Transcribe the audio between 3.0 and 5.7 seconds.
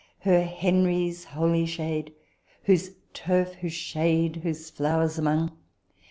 turf, whose shade, whose flowers among."